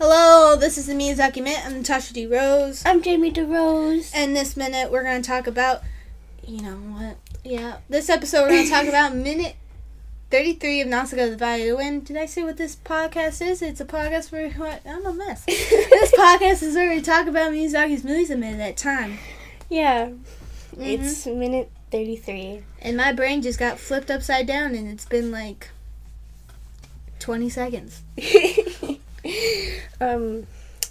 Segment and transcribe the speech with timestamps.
[0.00, 1.60] Hello, this is the Miyazaki Minute.
[1.66, 2.82] I'm Natasha DeRose.
[2.86, 4.10] I'm Jamie DeRose.
[4.14, 5.82] And this minute, we're going to talk about,
[6.46, 7.18] you know what?
[7.44, 9.56] Yeah, this episode, we're going to talk about minute
[10.30, 12.00] 33 of Nausicaa the Violin.
[12.00, 13.60] Did I say what this podcast is?
[13.60, 14.80] It's a podcast where what?
[14.86, 15.44] I'm a mess.
[15.44, 19.18] this podcast is where we talk about Miyazaki's movies a minute at a time.
[19.68, 20.12] Yeah,
[20.70, 20.82] Mm-hmm.
[20.82, 22.62] it's minute 33.
[22.80, 25.68] And my brain just got flipped upside down, and it's been like
[27.18, 28.02] 20 seconds.
[30.00, 30.46] um,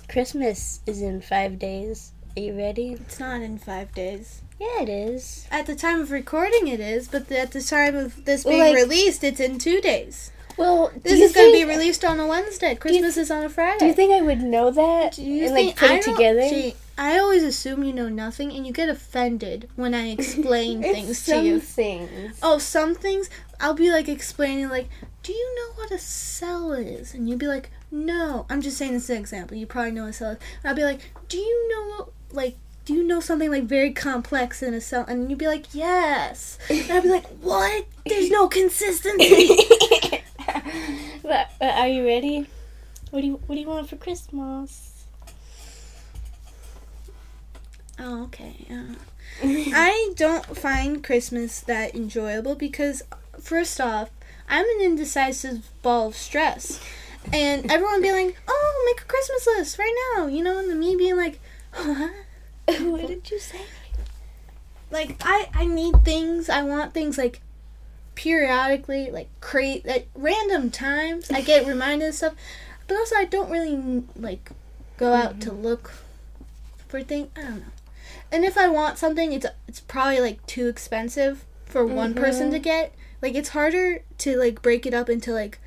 [0.07, 2.11] Christmas is in five days.
[2.37, 2.93] Are you ready?
[2.93, 4.41] It's not in five days.
[4.59, 5.47] Yeah, it is.
[5.51, 8.73] At the time of recording, it is, but at the time of this Well, being
[8.75, 10.31] like- released, it's in two days.
[10.57, 12.75] Well, This is going to be released on a Wednesday.
[12.75, 13.77] Christmas is on a Friday.
[13.79, 16.03] Do you think I would know that Do you and think like put I it
[16.05, 16.41] don't- together?
[16.50, 21.23] See, I always assume you know nothing, and you get offended when I explain things
[21.28, 21.61] to you.
[21.61, 22.37] things.
[22.43, 23.29] Oh, some things
[23.61, 24.89] I'll be like explaining, like,
[25.23, 28.93] "Do you know what a cell is?" And you'd be like, "No." I'm just saying
[28.93, 29.57] this is an example.
[29.57, 30.38] You probably know a cell.
[30.64, 34.64] I'll be like, "Do you know what, like?" Do you know something like very complex
[34.64, 35.06] in a cell?
[35.08, 36.58] And you'd be like, yes.
[36.72, 37.86] And I'd be like, what?
[38.04, 39.48] There's no consistency.
[41.22, 42.48] but, but are you ready?
[43.12, 45.06] What do you What do you want for Christmas?
[48.00, 48.66] oh, okay.
[48.72, 48.96] Uh,
[49.44, 53.03] I don't find Christmas that enjoyable because,
[53.40, 54.09] first off,
[54.48, 56.80] I'm an indecisive ball of stress.
[57.31, 60.80] And everyone being like, oh, make a Christmas list right now, you know, and then
[60.80, 61.39] me being like,
[61.72, 62.09] "Huh?
[62.80, 63.62] what did you say?
[64.92, 67.42] Like, I, I need things, I want things like
[68.20, 71.31] periodically, like create at random times.
[71.31, 72.34] I get reminded of stuff,
[72.88, 74.52] but also I don't really like
[74.97, 75.64] go out to mm-hmm.
[75.64, 75.94] look
[76.88, 77.30] for things.
[77.38, 77.66] I don't know.
[78.31, 82.58] And if I want something, it's it's probably like too expensive for one person to
[82.58, 82.64] mm-hmm.
[82.64, 82.94] get.
[83.22, 85.59] Like it's harder to like break it up into like,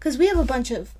[0.00, 0.90] cause we have a bunch of.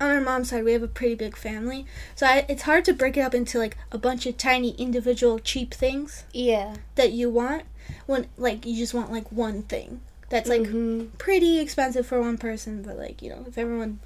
[0.00, 2.94] On our mom's side, we have a pretty big family, so I, it's hard to
[2.94, 6.76] break it up into like a bunch of tiny individual cheap things Yeah.
[6.94, 7.64] that you want
[8.06, 11.08] when like you just want like one thing that's like Mhm.
[11.18, 14.00] pretty expensive for one person but like you know if everyone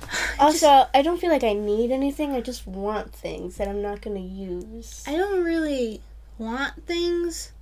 [0.40, 2.32] Also, I don't feel like I need anything.
[2.32, 5.04] I just want things that I'm not gonna use.
[5.06, 6.00] i don't really
[6.38, 7.52] want things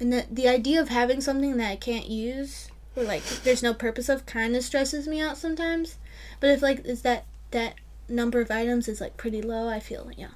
[0.00, 2.68] and the, the idea of having something that i can't use
[3.02, 5.96] like there's no purpose of kind of stresses me out sometimes
[6.40, 7.74] but if like is that that
[8.08, 10.28] number of items is like pretty low i feel yeah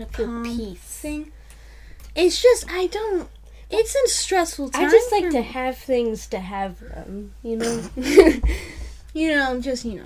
[0.00, 0.78] a feel peace.
[0.80, 1.32] thing
[2.14, 3.28] it's just i don't
[3.70, 5.42] it's a stressful time I just like to me.
[5.42, 7.82] have things to have them, you know.
[9.14, 10.04] you know just you know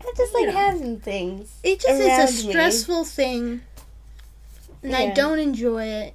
[0.00, 0.52] I just like Yeah.
[0.52, 1.58] having things.
[1.62, 2.52] It just is a me.
[2.52, 3.60] stressful thing,
[4.82, 6.14] and I don't enjoy it.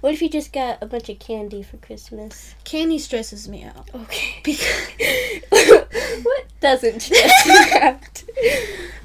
[0.00, 2.54] What if you just got a bunch of candy for Christmas?
[2.64, 3.88] Candy stresses me out.
[3.94, 4.42] Okay.
[5.50, 8.22] Because what doesn't stress you out?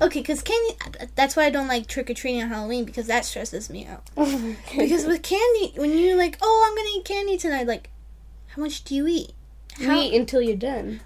[0.01, 0.75] okay, because candy.
[1.15, 4.03] That's why I don't like trick or treating on Halloween because that stresses me out.
[4.17, 7.89] Oh Because with candy, when you're like, oh, I'm gonna eat candy tonight, like,
[8.47, 9.33] how much do you eat?
[9.79, 11.01] Eat until you're done.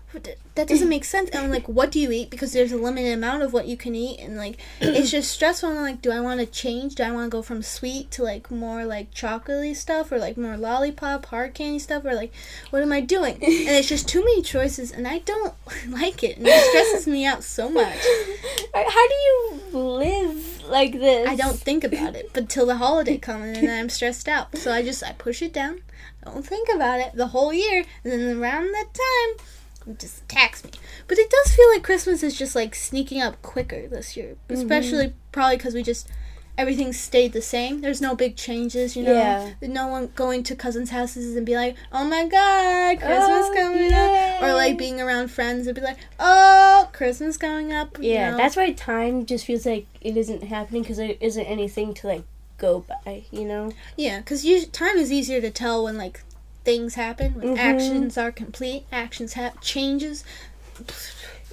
[0.56, 1.30] That doesn't make sense.
[1.32, 2.30] And I'm like, what do you eat?
[2.30, 5.70] Because there's a limited amount of what you can eat, and like, it's just stressful.
[5.70, 6.96] And I'm like, do I want to change?
[6.96, 10.38] Do I want to go from sweet to like more like chocolatey stuff, or like
[10.38, 12.34] more lollipop, hard candy stuff, or like,
[12.70, 13.38] what am I doing?
[13.66, 15.54] And it's just too many choices, and I don't
[15.90, 17.98] like it, and it stresses me out so much.
[18.74, 21.28] How do you live like this?
[21.28, 24.58] I don't think about it, but till the holiday comes, and then I'm stressed out.
[24.58, 25.82] So I just I push it down.
[26.26, 29.48] Don't think about it the whole year, and then around that time,
[29.88, 30.72] it just attacks me.
[31.08, 34.56] But it does feel like Christmas is just like sneaking up quicker this year, mm-hmm.
[34.56, 36.10] especially probably because we just
[36.58, 37.82] everything stayed the same.
[37.82, 39.14] There's no big changes, you know.
[39.14, 39.54] Yeah.
[39.62, 43.94] No one going to cousins' houses and be like, "Oh my God, Christmas Oh, coming
[43.94, 48.32] up," or like being around friends and be like, "Oh, Christmas coming up." you Yeah,
[48.32, 48.38] know?
[48.38, 52.24] that's why time just feels like it isn't happening because there isn't anything to like
[52.58, 53.72] go by, you know?
[53.98, 56.22] Yeah, because time is easier to tell when like
[56.64, 57.60] things happen, when Mhm.
[57.60, 60.24] actions are complete, actions have changes.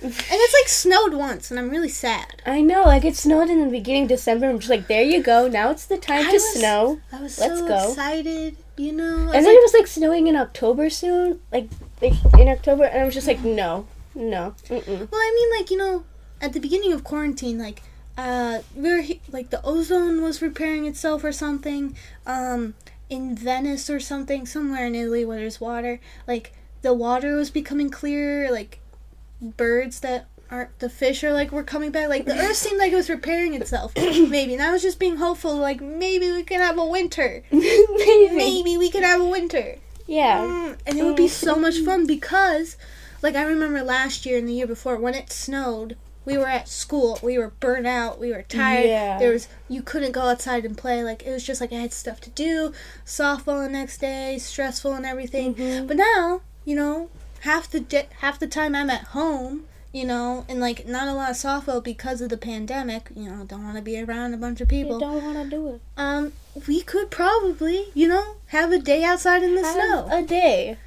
[0.04, 2.42] And it's like snowed once, and I'm really sad.
[2.44, 4.48] I know, like it snowed in the beginning of December.
[4.48, 5.46] I'm just like, there you go.
[5.46, 7.00] Now it's the time I to was- snow.
[7.12, 7.88] I was Let's so go.
[7.90, 9.16] excited, you know.
[9.18, 11.68] And then like, it was like snowing in October soon, like,
[12.00, 14.86] like in October, and I was just like, no, no, mm-mm.
[15.10, 16.04] well, I mean, like you know,
[16.40, 17.82] at the beginning of quarantine, like
[18.16, 21.96] uh, we were he- like the ozone was repairing itself or something.
[22.26, 22.74] Um,
[23.10, 27.90] in Venice or something, somewhere in Italy where there's water, like the water was becoming
[27.90, 28.50] clearer.
[28.50, 28.80] Like
[29.40, 32.08] birds that aren't the fish are like were coming back.
[32.08, 33.92] Like the earth seemed like it was repairing itself.
[33.96, 35.56] maybe, and I was just being hopeful.
[35.56, 37.42] Like maybe we could have a winter.
[37.50, 38.36] Maybe.
[38.36, 39.76] Maybe we could have a winter.
[40.06, 40.38] Yeah.
[40.38, 42.76] Mm, and it would be so much fun because,
[43.22, 46.68] like, I remember last year and the year before when it snowed, we were at
[46.68, 47.18] school.
[47.22, 48.20] We were burnt out.
[48.20, 48.86] We were tired.
[48.86, 49.18] Yeah.
[49.18, 51.02] There was you couldn't go outside and play.
[51.02, 52.72] Like it was just like I had stuff to do.
[53.04, 55.54] Softball the next day, stressful and everything.
[55.54, 55.86] Mhm.
[55.88, 57.08] But now, you know,
[57.40, 59.64] half the di- half the time I'm at home.
[59.94, 63.10] You know, and like not a lot of softball because of the pandemic.
[63.14, 64.94] You know, don't want to be around a bunch of people.
[64.94, 65.80] You don't want to do it.
[65.98, 66.32] Um,
[66.66, 70.08] we could probably, you know, have a day outside in the Have snow.
[70.10, 70.78] a day.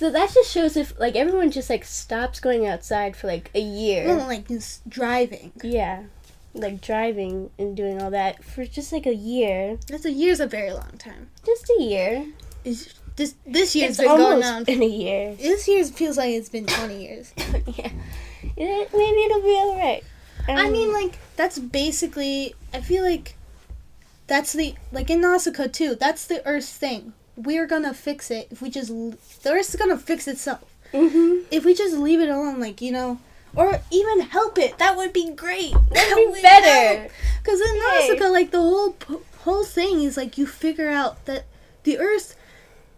[0.00, 3.60] So that just shows if like everyone just like stops going outside for like a
[3.60, 4.06] year.
[4.06, 5.52] Well, like just driving.
[5.62, 6.04] Yeah.
[6.54, 9.78] Like driving and doing all that for just like a year.
[9.88, 11.28] That's a year's a very long time.
[11.44, 12.24] Just a year.
[12.64, 14.64] Is this this year's it's been going on?
[14.64, 15.34] been a year.
[15.34, 17.34] This year's feels like it's been twenty years.
[17.36, 17.90] yeah.
[18.56, 20.04] It, maybe it'll be alright.
[20.48, 22.54] I Um, mean, like that's basically.
[22.72, 23.36] I feel like
[24.28, 25.94] that's the like in Nausicaa too.
[25.94, 27.12] That's the Earth thing.
[27.44, 28.88] We're gonna fix it if we just
[29.42, 30.64] the Earth's gonna fix itself.
[30.92, 31.44] Mhm.
[31.50, 33.18] If we just leave it alone, like you know,
[33.56, 35.72] or even help it, that would be great.
[35.92, 37.08] That'd be would better.
[37.42, 37.78] Because in.
[37.78, 38.96] Nausicaa, like the whole
[39.44, 41.44] whole thing is like you figure out that
[41.84, 42.36] the Earth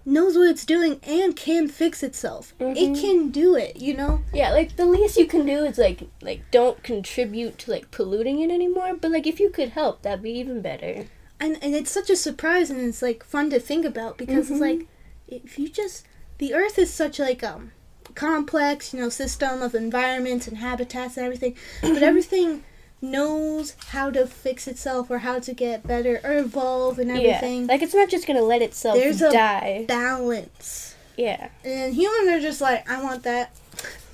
[0.04, 2.54] knows what it's doing and can fix itself.
[2.58, 3.00] It Mhm.
[3.00, 3.76] can do it.
[3.76, 4.22] You know.
[4.34, 8.40] Yeah, like the least you can do is like like don't contribute to like polluting
[8.40, 8.94] it anymore.
[9.00, 11.04] But like if you could help, that'd be even better.
[11.42, 14.50] And and it's such a surprise and it's like fun to think about because Mhm.
[14.52, 14.86] it's like
[15.28, 16.06] if you just
[16.38, 17.72] the earth is such like um
[18.14, 22.62] complex you know system of environments and habitats and everything but everything
[23.00, 27.72] knows how to fix itself or how to get better or evolve and everything Yeah,
[27.72, 29.84] like it's not just gonna let itself There's a- die.
[29.88, 31.48] balance Yeah.
[31.64, 33.56] and humans are just like i want that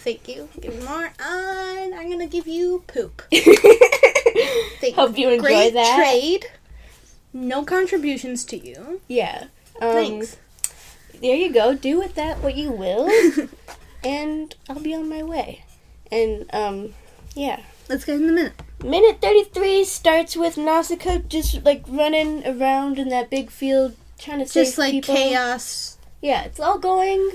[0.05, 3.23] thank you give me more and i'm gonna give you poop
[4.81, 5.97] Thank Hope you enjoy great that.
[5.97, 6.47] trade
[7.33, 9.45] no contributions to you Yeah.
[9.81, 10.37] Um, thanks
[11.21, 11.75] There you go.
[11.75, 13.11] Do with that what you will,
[14.05, 15.65] and I'll be on my way.
[16.13, 16.95] And um,
[17.35, 17.61] yeah.
[17.89, 18.53] Let's get in the minute.
[18.85, 24.47] Minute thirty-three starts with Nausicaa just like running around in that big field trying to
[24.47, 25.15] save Just like people.
[25.17, 25.99] chaos.
[26.21, 27.31] Yeah, it's all going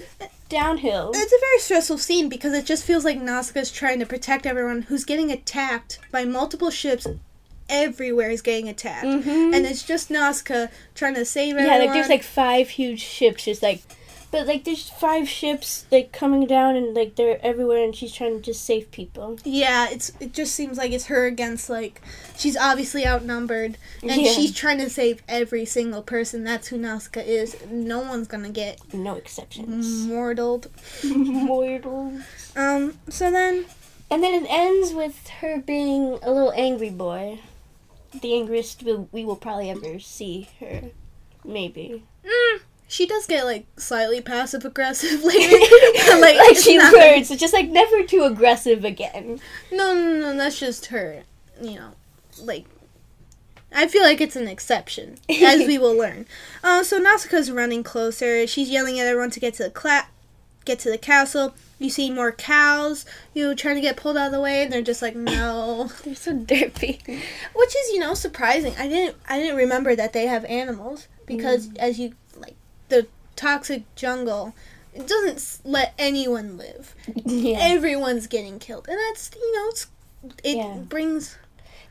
[0.49, 1.11] downhill.
[1.13, 4.83] It's a very stressful scene because it just feels like Nausicaa's trying to protect everyone
[4.83, 7.07] who's getting attacked by multiple ships.
[7.73, 9.05] Everywhere is getting attacked.
[9.05, 9.55] Mhm.
[9.55, 11.71] And it's just Nausicaa trying to save everyone.
[11.79, 13.81] Yeah, like there's like five huge ships just like
[14.31, 18.35] but like there's five ships like coming down and like they're everywhere and she's trying
[18.35, 19.37] to just save people.
[19.43, 22.01] Yeah, it's it just seems like it's her against like
[22.35, 24.31] she's obviously outnumbered and Yeah.
[24.31, 26.43] she's trying to save every single person.
[26.43, 27.55] That's who Nausicaa is.
[27.69, 29.85] No one's gonna get No exceptions.
[30.07, 30.67] mortaled.
[31.03, 32.13] Mortal.
[32.55, 33.65] Um so then
[34.09, 37.39] And then it ends with her being a little angry boy.
[38.21, 40.83] The angriest we, we will probably ever see her.
[41.45, 42.03] Maybe.
[42.25, 45.49] mm, she does get like slightly passive aggressive later.
[46.21, 47.31] like, it's she not- learns.
[47.31, 49.39] It's just like never too aggressive again.
[49.71, 51.23] No, no, no, that's just her.
[51.61, 51.91] You know,
[52.41, 52.65] like
[53.75, 56.25] I feel like it's an exception, as we will learn.
[56.63, 58.45] Uh, so Nausicaa's running closer.
[58.47, 60.07] She's yelling at everyone to get to the cla-
[60.65, 61.55] get to the castle.
[61.83, 64.81] You see more cows, you trying to get pulled out of the way, and they're
[64.81, 65.91] just like, no.
[66.05, 67.05] They're so derpy.
[67.05, 68.73] Which is, you know, surprising.
[68.79, 71.77] I didn't, I didn't remember that they have animals because, mm.
[71.79, 72.55] as you like,
[72.87, 74.55] the toxic jungle,
[74.93, 76.95] it doesn't let anyone live.
[77.25, 77.57] yeah.
[77.59, 79.87] Everyone's getting killed, and that's, you know, it's,
[80.41, 80.77] it Yeah.
[80.87, 81.37] brings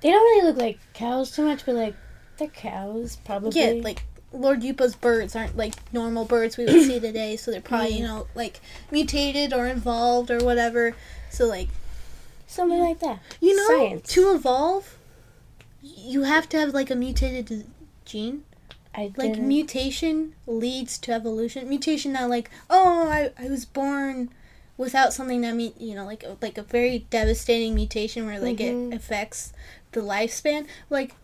[0.00, 1.94] They don't really look like cows too much, but like
[2.38, 3.60] they're cows probably.
[3.60, 7.60] Yeah, like Lord Yupa's birds aren't like normal birds we would see today, so they're
[7.60, 8.60] probably, you know, like
[8.90, 10.94] mutated or involved or whatever.
[11.30, 11.68] So like
[12.46, 13.20] something like that.
[13.40, 14.08] you know Science.
[14.14, 14.96] to evolve
[15.82, 17.66] you have to have like a mutated
[18.04, 18.44] gene.
[18.94, 21.68] I Like didn't- mutation leads to evolution.
[21.68, 24.28] Mutation not like, oh I, I was born
[24.76, 28.92] without something that me you know, like like a very devastating mutation where like Mhm.
[28.92, 29.52] it affects
[29.92, 30.66] the lifespan.
[30.90, 31.14] Like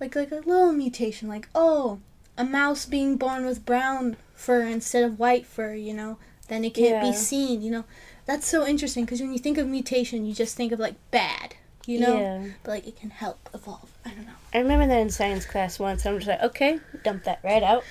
[0.00, 1.98] like like a little mutation, like oh,
[2.38, 6.16] a mouse being born with brown fur instead of white fur, you know,
[6.48, 7.10] then it can't Yeah.
[7.10, 7.84] be seen, you know.
[8.24, 11.56] That's so interesting because when you think of mutation, you just think of like bad,
[11.86, 12.44] you know, Yeah.
[12.62, 13.90] but like it can help evolve.
[14.06, 14.32] I don't know.
[14.54, 16.06] I remember that in science class once.
[16.06, 17.82] I'm just like, okay, dump that right out.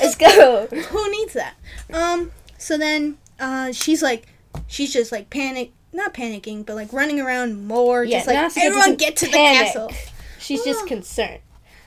[0.00, 0.66] Let's go.
[0.70, 1.54] Who needs that?
[1.92, 2.30] Um.
[2.58, 4.26] So then, uh, she's like,
[4.68, 8.66] she's just like panic, not panicking, but like running around more, Yeah, just like Nausicaa
[8.66, 9.90] everyone get to the castle.
[10.38, 10.64] She's Oh.
[10.64, 11.40] just concerned.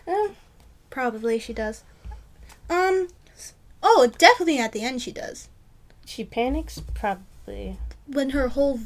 [0.07, 0.29] Uh,
[0.89, 1.83] Probably she does.
[2.69, 3.07] Um.
[3.83, 5.49] Oh, definitely at the end she does.
[6.05, 6.81] she panics?
[6.93, 7.77] Probably.
[8.07, 8.79] When her whole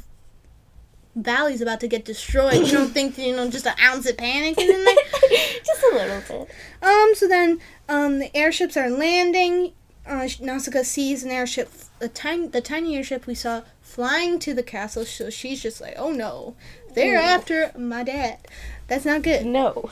[1.16, 4.60] valley's about to get destroyed, you don't think you know just an ounce of panic
[4.60, 4.96] is in there.
[5.66, 6.56] just a little bit.
[6.82, 7.60] Um, so then,
[7.90, 9.74] um, the airships are landing.
[10.06, 14.64] Uh, Nausicaa sees an airship, a tiny, the tiny airship we saw flying to the
[14.64, 15.06] castle.
[15.06, 16.56] So she's just like, "Oh no!"
[16.94, 17.24] they're Ooh.
[17.24, 18.40] after my dad.
[18.88, 19.46] That's not good.
[19.46, 19.90] No.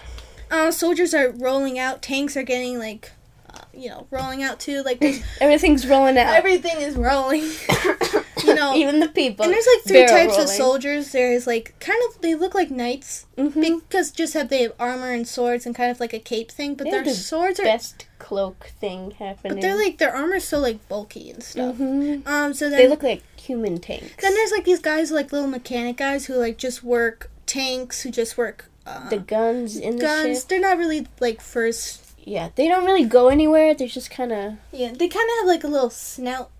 [0.51, 2.01] Uh, soldiers are rolling out.
[2.01, 3.11] Tanks are getting like,
[3.53, 4.83] uh, you know, rolling out too.
[4.83, 5.01] Like
[5.41, 6.33] Everything's rolling out.
[6.35, 7.41] everything is rolling.
[8.43, 9.43] you know, Even the people.
[9.45, 11.11] and there's like three types of soldiers.
[11.11, 13.81] There's like kind of they look like knights Mhm.
[13.87, 16.75] because just have they have armor and swords and kind of like a cape thing.
[16.75, 19.53] But They their have the swords are, Best cloak thing happening.
[19.55, 21.75] but they're like their armor's so like bulky and stuff.
[21.77, 22.27] Mhm.
[22.27, 24.11] Um, so then They look like human tanks.
[24.21, 28.11] then there's like these guys like little mechanic guys who like just work tanks who
[28.11, 30.43] just work uh, the guns in the guns.
[30.45, 33.73] They're not really like first Yeah, they don't really go anywhere.
[33.73, 34.53] They're just kind of.
[34.71, 36.51] Yeah, they kind of have like a little snout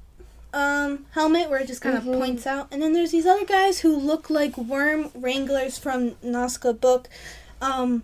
[0.51, 2.17] um helmet where it just kind of Mhm.
[2.17, 2.67] points out.
[2.71, 7.07] And then there's these other guys who look like worm wranglers from Nausicaa book.
[7.61, 8.03] Um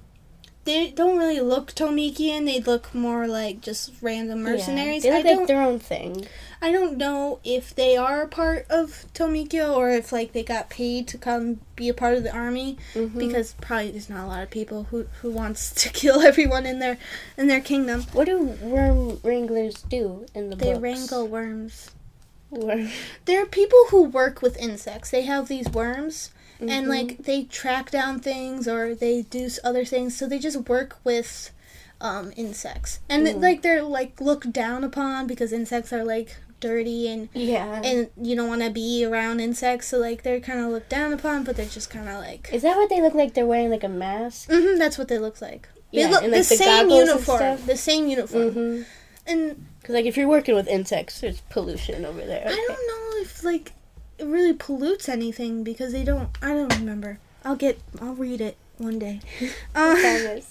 [0.65, 2.45] they don't really look Tolmekian.
[2.45, 5.01] They look more like just random mercenaries.
[5.03, 6.27] They I look don't like their own thing.
[6.61, 10.69] I don't know if they are a part of Tolmekia or if like they got
[10.69, 13.17] paid to come be a part of the army Mhm.
[13.17, 16.79] because probably there's not a lot of people who who wants to kill everyone in
[16.79, 16.97] their
[17.37, 18.03] in their kingdom.
[18.13, 20.81] what do worm wranglers do in the They books?
[20.81, 21.91] wrangle worms.
[22.49, 22.89] Worm.
[23.25, 25.09] There are people who work with insects.
[25.11, 26.89] They have these worms and Mhm.
[26.89, 30.15] like they track down things or they do other things.
[30.15, 31.51] So they just work with
[32.01, 33.41] um, insects, and Mm.
[33.41, 36.35] like they're like looked down upon because insects are like
[36.65, 37.81] dirty and yeah.
[37.83, 39.87] and you don't want to be around insects.
[39.87, 42.49] So like they're kind of looked down upon, but they're just kind of like.
[42.51, 43.33] Is that what they look like?
[43.33, 44.49] They're wearing like a mask.
[44.51, 45.69] hmm that's what they look like.
[45.91, 47.57] They Yeah, look and, like, the, the same uniform.
[47.65, 48.51] The same uniform.
[48.51, 48.81] Mm-hmm.
[49.27, 52.45] And Because like if you're working with insects, there's pollution over there.
[52.47, 53.73] I don't know if like
[54.17, 56.29] it really pollutes anything because they don't.
[56.41, 57.19] I don't remember.
[57.43, 57.79] I'll get.
[58.01, 59.21] I'll read it one day.
[59.75, 60.41] Um,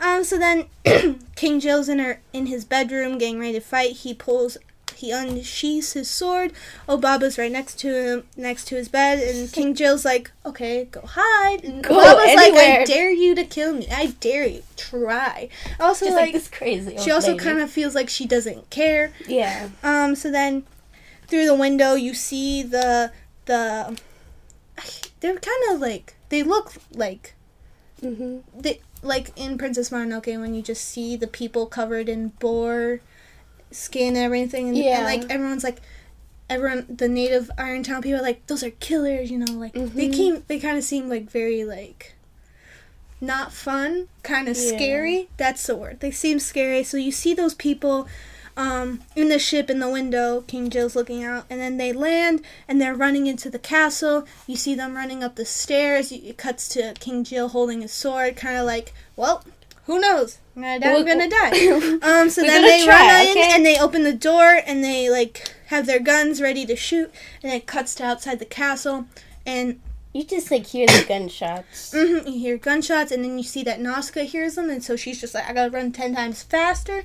[0.00, 0.24] um.
[0.24, 0.66] So then,
[1.36, 3.92] King Joe's in her in his bedroom getting ready to fight.
[3.96, 4.56] He pulls.
[4.96, 6.52] He unsheathes his sword.
[6.88, 11.00] Obaba's right next to him, next to his bed, and King Joe's like, "Okay, go
[11.04, 13.88] hide." And Go Obaba's like, "I anywhere." dare you to kill me.
[13.90, 14.62] I dare you.
[14.76, 16.96] Try." Also, Just like, like, this crazy.
[16.98, 19.12] she also kind of feels like she doesn't care.
[19.26, 19.68] yeah.
[19.82, 20.14] Um.
[20.14, 20.64] So then,
[21.28, 23.12] through the window, you see the
[23.46, 23.98] the.
[25.20, 27.34] They're kind of like they look like
[28.02, 28.38] Mm-hmm.
[28.58, 33.00] they like in Princess Mononoke when you just see the people covered in boar
[33.70, 34.98] skin and everything, and, Yeah.
[34.98, 35.78] and like everyone's like.
[36.48, 40.08] Everyone, the native Iron Town people are like, those are killers, you know, like they
[40.08, 40.12] Mhm.
[40.12, 42.14] came, they kind of seem like very like,
[43.20, 44.76] not fun, kind of Yeah.
[44.76, 45.28] scary.
[45.36, 46.00] That's the word.
[46.00, 46.82] They seem scary.
[46.82, 48.08] So you see those people,
[48.56, 50.40] um, in the ship in the window.
[50.48, 54.26] King Jill's looking out, and then they land, and they're running into the castle.
[54.48, 56.10] You see them running up the stairs.
[56.10, 59.44] It cuts to King Jill holding his sword, kind of like, well,
[59.86, 60.38] who knows?
[60.56, 60.92] I'm gonna die.
[60.92, 62.20] Well, gonna die.
[62.20, 63.50] Um, so We're then they try, run in okay?
[63.54, 67.52] and they open the door and they like have their guns ready to shoot, and
[67.52, 69.06] it cuts to outside the castle,
[69.46, 69.80] and
[70.12, 71.92] You just like hear the gunshots.
[71.94, 75.20] mhm, you hear gunshots, and then you see that Nausicaa hears them, and so she's
[75.20, 77.04] just like, I gotta run ten times faster.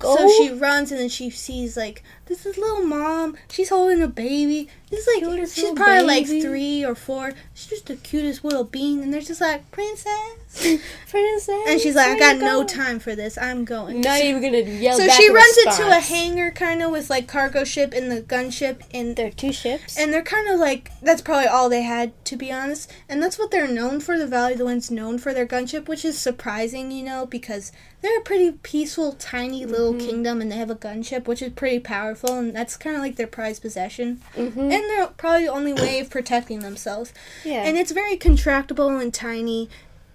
[0.00, 3.36] So she runs, and then she sees like this is little mom.
[3.50, 4.68] She's holding a baby.
[4.90, 7.32] This is like Cutest she's probably like three or four.
[7.52, 10.36] She's just the cutest little bean, and they're just like princess.
[11.10, 11.64] Princess.
[11.66, 12.98] And she's like, I got no going?" time.
[13.00, 13.36] for this.
[13.36, 14.00] I'm going.
[14.00, 14.96] Not even gonna yell.
[14.96, 18.82] so she runs into a hangar kind of with like cargo ship and the gunship
[18.92, 19.98] and There are two ships.
[19.98, 23.38] and they're kind of like that's probably all they had to be honest and that's
[23.38, 26.18] what they're known for the valley of the wind's known for their gunship which is
[26.18, 27.72] surprising you know because
[28.04, 30.00] they're a pretty peaceful tiny little Mhm.
[30.06, 33.16] kingdom and they have a gunship which is pretty powerful and that's kind of like
[33.16, 34.60] their prized possession mm-hmm.
[34.60, 37.62] and they're probably the only way of protecting themselves yeah.
[37.62, 39.70] and it's very contractable and tiny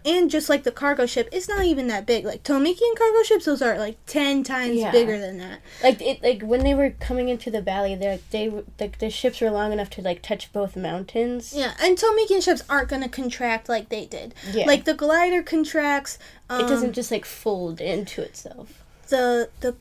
[0.05, 3.43] and just like the cargo ship it's not even that big like Tolmekian cargo ships
[3.45, 4.91] those are like 10 times Yeah.
[4.91, 8.49] bigger than that like it like when they were coming into the valley, they they
[8.79, 11.53] like the ships were long enough to like touch both mountains.
[11.53, 14.65] yeah and Tolmekian ships aren't going to contract like they did Yeah.
[14.65, 16.17] like the glider contracts
[16.49, 18.83] um, it doesn't just like fold into itself.
[19.09, 19.75] the the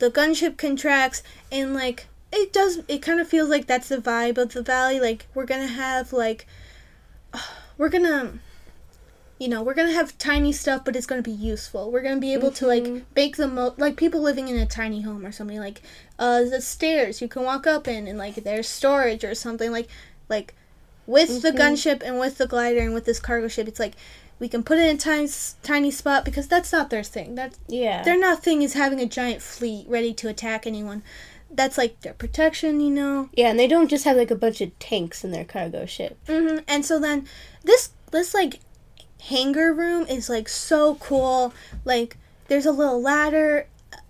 [0.00, 1.22] the gunship contracts
[1.52, 4.98] and like it does it kind of feels like that's the vibe of the valley
[4.98, 6.46] like we're gonna have like
[7.78, 8.32] we're gonna
[9.40, 12.32] you know we're gonna have tiny stuff but it's gonna be useful we're gonna be
[12.34, 15.58] able to like make the most like people living in a tiny home or something
[15.58, 15.80] like
[16.18, 19.88] uh the stairs you can walk up in and like there's storage or something like
[20.28, 20.54] like
[21.06, 21.58] with the Mhm.
[21.58, 23.94] gunship and with the glider and with this cargo ship it's like
[24.38, 25.28] we can put it in a tiny,
[25.62, 28.02] tiny spot because that's not their thing that's Yeah.
[28.02, 31.02] their not thing is having a giant fleet ready to attack anyone.
[31.52, 33.28] That's like their protection, you know.
[33.34, 36.16] yeah, and they don't just have like a bunch of tanks in their cargo ship.
[36.28, 36.58] Mm-hmm.
[36.68, 37.26] And so then
[37.64, 38.60] this this like
[39.20, 41.52] hangar room is like so cool.
[41.84, 42.16] Like
[42.48, 43.66] there's a little ladder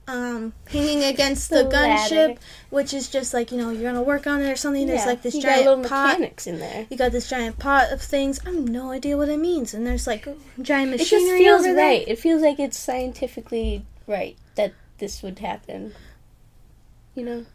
[0.08, 2.38] um, hanging against the, The gunship,
[2.70, 4.86] which is just like you know you're gonna work on it or something.
[4.86, 6.18] There's like this you got giant little pot.
[6.18, 6.86] mechanics in there.
[6.90, 8.40] You got this giant pot of things.
[8.44, 10.24] I have no idea what it means, and there's like
[10.60, 10.94] giant machinery.
[10.94, 11.86] It just feels over there.
[11.86, 12.04] right.
[12.08, 15.94] It feels like it's scientifically right that this would happen.
[17.14, 17.46] You know?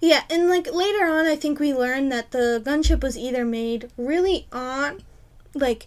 [0.00, 3.90] Yeah, and like later on, I think we learned that the gunship was either made
[3.96, 5.02] really on,
[5.54, 5.86] like,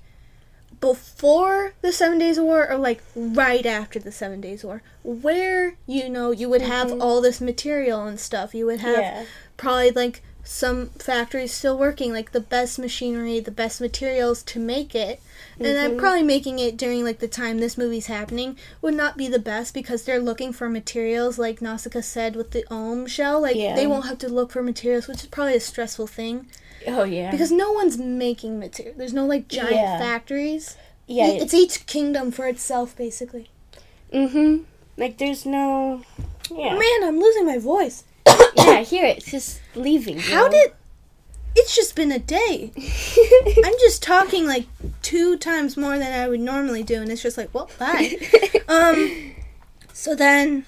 [0.79, 4.81] before the Seven Days of War or like right after the Seven Days of War,
[5.03, 7.01] where you know you would have Mhm.
[7.01, 8.53] all this material and stuff.
[8.55, 9.23] You would have yeah.
[9.57, 14.95] probably like some factories still working, like the best machinery, the best materials to make
[14.95, 15.19] it.
[15.57, 15.97] And then Mhm.
[15.97, 19.73] probably making it during like the time this movie's happening would not be the best
[19.73, 23.41] because they're looking for materials, like Nausicaa said with the Ohm shell.
[23.41, 23.75] Like Yeah.
[23.75, 26.45] they won't have to look for materials, which is probably a stressful thing
[26.87, 27.31] Oh yeah.
[27.31, 28.95] because no one's making material.
[28.97, 29.97] There's no like giant Yeah.
[29.99, 30.75] factories.
[31.07, 31.27] yeah.
[31.27, 33.49] It's each kingdom for itself, basically.
[34.13, 34.63] mm-hmm.
[34.97, 36.01] Like there's no.
[36.49, 36.73] Yeah.
[36.75, 38.03] Man, I'm losing my voice.
[38.27, 38.63] yeah.
[38.79, 39.17] I hear it.
[39.17, 40.19] It's just leaving.
[40.19, 40.51] How know?
[40.51, 40.71] did?
[41.55, 42.71] It's just been a day.
[42.77, 44.67] I'm just talking like
[45.01, 48.15] two times more than I would normally do, and it's just like, well, bye.
[48.67, 49.33] um,
[49.91, 50.65] so then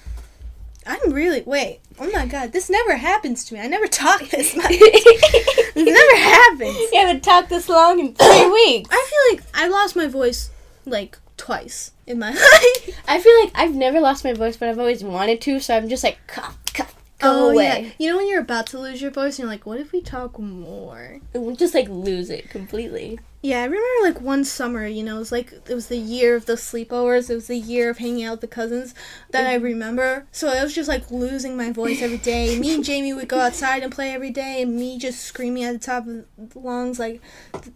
[0.91, 1.79] I'm really wait.
[1.99, 3.59] Oh my god, this never happens to me.
[3.59, 4.69] I never talk this much.
[4.79, 6.75] this never happens.
[6.91, 8.89] You haven't talked this long in three weeks.
[8.91, 10.49] I feel like I lost my voice
[10.85, 13.01] like twice in my life.
[13.07, 15.59] I feel like I've never lost my voice, but I've always wanted to.
[15.59, 17.75] So I'm just like, cough, cough, go Oh, yeah.
[17.77, 17.93] away.
[17.99, 20.01] You know when you're about to lose your voice, and you're like, what if we
[20.01, 21.19] talk more?
[21.33, 23.19] We just like lose it completely.
[23.41, 26.35] Yeah, I remember like one summer, you know, it was like it was the year
[26.35, 27.29] of the sleepovers.
[27.29, 28.93] It was the year of hanging out with the cousins
[29.29, 30.27] that I remember.
[30.33, 32.59] So I was just like losing my voice every day.
[32.59, 35.71] me and Jamie would go outside and play every day, and me just screaming at
[35.71, 37.21] the top of the lungs like,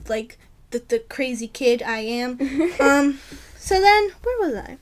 [0.10, 0.38] like
[0.72, 2.32] the the crazy kid I am.
[2.82, 3.20] um,
[3.58, 4.78] so then where was I?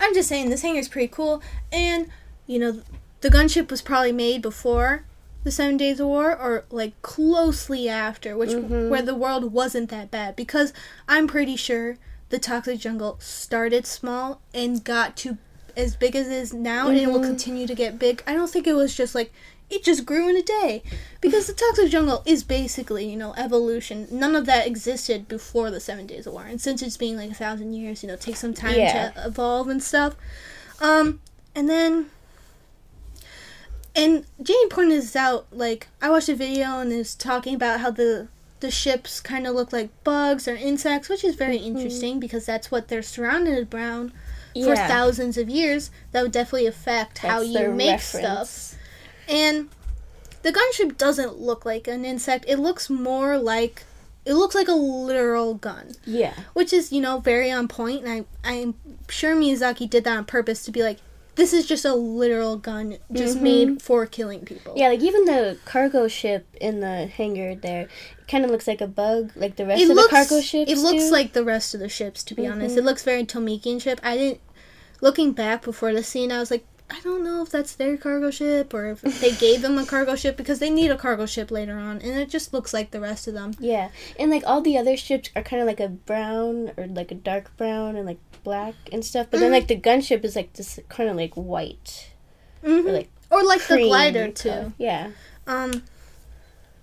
[0.00, 2.08] I'm just saying this hangar's pretty cool, and
[2.48, 2.82] you know,
[3.20, 5.04] the gunship was probably made before
[5.48, 8.90] the Seven Days of War, or like closely after, which Mhm.
[8.90, 10.36] where the world wasn't that bad.
[10.36, 10.74] Because
[11.08, 11.96] I'm pretty sure
[12.28, 15.38] the Toxic Jungle started small and got to
[15.74, 17.24] as big as it is now, and it will Mhm.
[17.32, 18.22] continue to get big.
[18.26, 19.32] I don't think it was just like
[19.70, 20.82] it just grew in a day,
[21.20, 24.06] because the Toxic Jungle is basically you know evolution.
[24.10, 27.30] None of that existed before the Seven Days of War, and since it's being like
[27.30, 29.10] a thousand years, you know, it takes some time Yeah.
[29.12, 30.14] to evolve and stuff.
[30.80, 31.20] Um,
[31.54, 32.10] and then
[33.98, 35.46] and Jane pointed this out.
[35.52, 38.28] Like I watched a video and it was talking about how the
[38.60, 41.76] the ships kind of look like bugs or insects, which is very Mm-hmm.
[41.76, 44.12] interesting because that's what they're surrounded around
[44.54, 45.90] for thousands of years.
[46.12, 48.50] That would definitely affect how you make reference.
[48.50, 48.80] stuff.
[49.28, 49.68] And
[50.42, 52.44] the gunship doesn't look like an insect.
[52.48, 53.84] It looks more like
[54.24, 56.34] it looks like a literal gun, Yeah.
[56.52, 58.04] which is you know very on point.
[58.04, 58.74] And I I'm
[59.08, 60.98] sure Miyazaki did that on purpose to be like,
[61.38, 63.42] this is just a literal gun, just Mhm.
[63.42, 64.74] made for killing people.
[64.76, 67.88] Yeah, like even the cargo ship in the hangar there
[68.28, 70.70] kind of looks like a bug, like the rest it of looks the cargo ships.
[70.70, 71.10] it looks do.
[71.10, 72.78] like the rest of the ships to be honest Mhm.
[72.78, 74.40] it looks very Tolmekian ship i didn't
[75.00, 78.30] looking back before the scene i was like i don't know if that's their cargo
[78.30, 81.50] ship or if they gave them a cargo ship because they need a cargo ship
[81.50, 84.60] later on and it just looks like the rest of them Yeah, and like all
[84.62, 88.06] the other ships are kind of like a brown or like a dark brown and
[88.06, 89.26] like black and stuff.
[89.30, 89.54] But then Mhm.
[89.54, 92.10] like the gunship is like this kind of like white
[92.64, 92.86] Mhm.
[92.86, 94.32] or like or like the glider color.
[94.32, 95.10] too Yeah.
[95.46, 95.82] um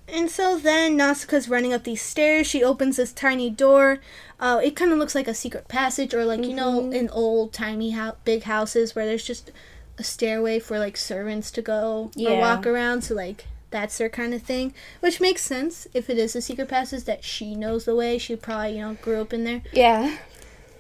[0.07, 2.45] and so then Nausicaa's running up these stairs.
[2.45, 3.97] She opens this tiny door.
[4.39, 6.93] Uh, it kind of looks like a secret passage, or like you know, Mhm.
[6.93, 9.49] in old timey ho- big houses where there's just
[9.97, 13.03] a stairway for like servants to go or walk around.
[13.03, 16.69] So like that's their kind of thing, which makes sense if it is a secret
[16.69, 18.17] passage that she knows the way.
[18.17, 19.62] She probably you know grew up in there.
[19.73, 20.17] Yeah.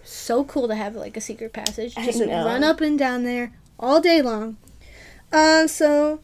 [0.03, 1.95] So cool to have like a secret passage.
[1.95, 4.57] Just run up and down there all day long.
[5.31, 6.19] Um, so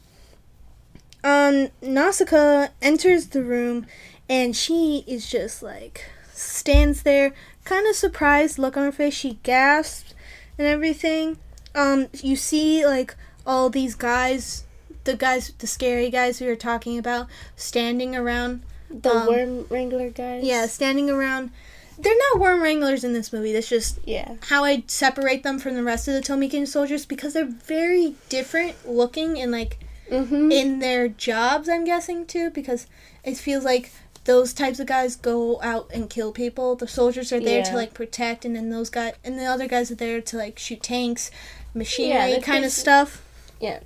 [1.23, 3.85] um, Nausicaa enters the room
[4.29, 7.33] and she is just like stands there,
[7.65, 9.13] kind of surprised look on her face.
[9.13, 10.13] She gasps
[10.57, 11.37] and everything.
[11.75, 14.65] Um, you see like all these guys,
[15.03, 18.63] the guys, the scary guys we were talking about, standing around.
[18.89, 20.43] The Um, worm wrangler guys.
[20.43, 21.51] Yeah, standing around.
[21.97, 23.53] They're not worm wranglers in this movie.
[23.53, 24.33] That's just Yeah.
[24.49, 28.87] how I separate them from the rest of the Tolmekian soldiers because they're very different
[28.89, 29.77] looking and like
[30.09, 30.51] Mm-hmm.
[30.51, 32.85] in their jobs, I'm guessing too, because
[33.23, 33.91] it feels like
[34.25, 36.75] those types of guys go out and kill people.
[36.75, 39.89] The soldiers are there to like protect, and then those guys and the other guys
[39.91, 41.31] are there to like shoot tanks,
[41.73, 43.23] machinery they're kind of stuff.
[43.59, 43.79] Yeah.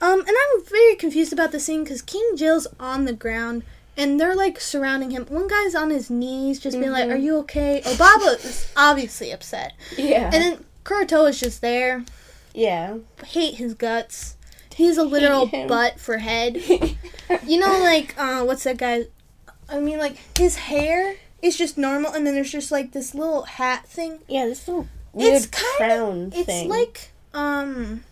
[0.00, 3.62] Um, and I'm very confused about the scene because King Jill's on the ground.
[3.94, 5.26] And they're like surrounding him.
[5.26, 7.12] One guy's on his knees, just being like, Mhm.
[7.12, 9.74] "Are you okay?" Obaba is obviously upset.
[9.98, 10.30] Yeah.
[10.32, 12.02] And then Kuroto is just there,
[12.54, 12.94] Yeah.
[13.26, 14.36] hate his guts.
[14.74, 16.62] He's a literal butt for head.
[17.46, 19.04] You know, like uh, what's that guy?
[19.72, 23.42] I mean, like his hair is just normal, and then there's just like this little
[23.42, 24.20] hat thing.
[24.28, 26.66] yeah, this little weird It's kinda- crown It's thing.
[26.66, 28.04] It's like um,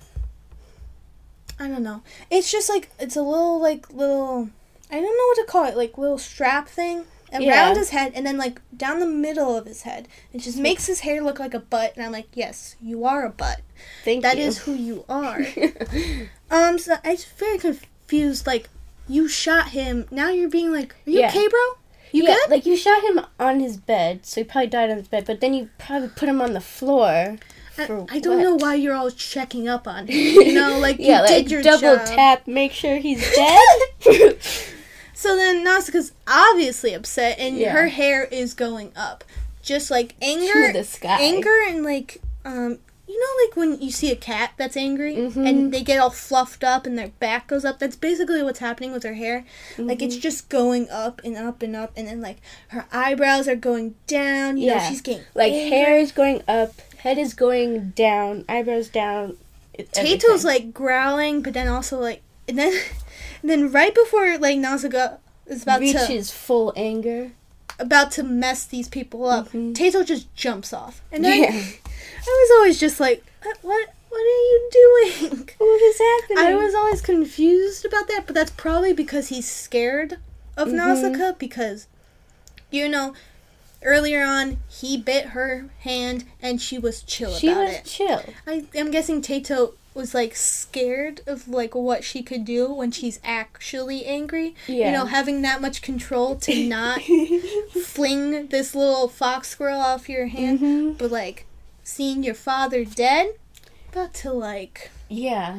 [1.58, 2.02] I don't know.
[2.30, 4.48] It's just like it's a little like little.
[4.90, 5.76] I don't know what to call it.
[5.76, 7.74] Like little strap thing around Yeah.
[7.74, 10.08] his head, and then like down the middle of his head.
[10.32, 13.24] It just makes his hair look like a butt, and I'm like, yes, you are
[13.24, 13.60] a butt.
[14.04, 14.44] Thank That you.
[14.44, 15.40] is who you are.
[16.50, 18.46] Um, so I was very confused.
[18.46, 18.68] Like,
[19.10, 20.06] you shot him.
[20.10, 21.28] Now you're being like, "Are you Yeah.
[21.28, 21.60] okay, bro?
[22.12, 24.96] You yeah, good?" like you shot him on his bed, so he probably died on
[24.98, 25.24] his bed.
[25.26, 27.36] But then you probably put him on the floor.
[27.78, 28.42] I, I don't what?
[28.42, 30.16] know why you're all checking up on him.
[30.46, 32.06] You know, like yeah, you like did your double job.
[32.06, 34.38] tap, make sure he's dead.
[35.14, 37.72] So then Nausicaa's obviously upset, and Yeah.
[37.72, 39.22] her hair is going up,
[39.62, 41.18] just like anger, the sky.
[41.20, 42.78] anger, and like um.
[43.10, 45.48] You know, like when you see a cat that's angry Mhm.
[45.48, 47.80] and they get all fluffed up and their back goes up.
[47.80, 49.44] That's basically what's happening with her hair.
[49.78, 50.20] Like it's Mm-hmm.
[50.22, 52.36] just going up and up and up, and then like
[52.68, 54.58] her eyebrows are going down.
[54.58, 54.88] You know, Yeah.
[54.88, 55.70] she's getting Like angry.
[55.76, 59.36] hair is going up, head is going down, eyebrows down.
[59.92, 62.72] Tato's like growling, but then also like, and then,
[63.42, 67.32] and then right before like Nausicaa is about to reaches full anger.
[67.80, 69.74] about to mess these people up, Mhm.
[69.74, 71.62] Tato just jumps off, and then Yeah.
[72.26, 75.48] I was always just like, what, what, what are you doing?
[75.58, 76.38] What is happening?
[76.38, 80.18] I was always confused about that, but that's probably because he's scared
[80.56, 80.74] of Mhm.
[80.74, 81.86] Nausicaa because,
[82.70, 83.14] you know,
[83.82, 87.84] earlier on he bit her hand and she was chill She about was it.
[87.84, 88.22] chill.
[88.46, 93.20] I, I'm guessing Tato was like scared of like what she could do when she's
[93.24, 94.54] actually angry.
[94.66, 94.86] Yeah.
[94.86, 97.00] You know, having that much control to not
[97.84, 100.98] fling this little fox squirrel off your hand, Mhm.
[100.98, 101.44] but like
[101.90, 103.34] seeing your father dead,
[103.92, 105.58] about to like Yeah.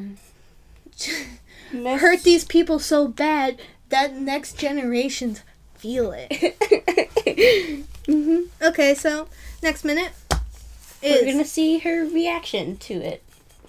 [1.72, 5.42] Hurt these people so bad that next generations
[5.76, 7.86] feel it.
[8.06, 9.28] hmm Okay, so
[9.64, 10.12] next minute
[11.04, 13.24] We're gonna see her reaction to it.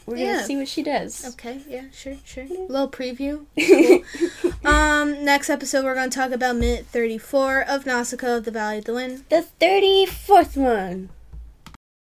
[0.04, 0.34] We're Yeah.
[0.34, 1.24] gonna see what she does.
[1.34, 1.60] okay.
[1.68, 2.44] Yeah, sure, sure.
[2.68, 3.46] Little preview.
[4.42, 4.52] Cool.
[4.70, 8.84] um, next episode we're gonna talk about minute thirty-four of Nausicaa of the Valley of
[8.84, 9.24] the Wind.
[9.30, 11.10] The thirty fourth one.